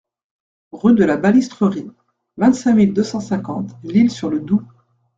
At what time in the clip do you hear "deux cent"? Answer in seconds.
2.91-3.19